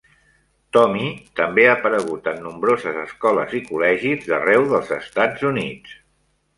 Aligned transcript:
Tommy 0.77 1.09
també 1.39 1.65
ha 1.67 1.75
aparegut 1.81 2.31
en 2.33 2.41
nombroses 2.47 2.99
escoles 3.05 3.55
i 3.61 3.65
col·legis 3.71 4.29
d'arreu 4.35 4.69
dels 4.77 4.95
Estats 5.01 5.51
Units. 5.57 5.99